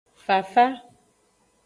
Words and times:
Fafa. 0.25 0.65